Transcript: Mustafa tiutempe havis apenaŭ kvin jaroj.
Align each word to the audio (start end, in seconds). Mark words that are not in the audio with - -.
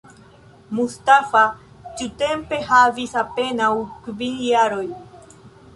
Mustafa 0.77 1.41
tiutempe 1.99 2.61
havis 2.71 3.15
apenaŭ 3.25 3.71
kvin 4.09 4.45
jaroj. 4.49 4.85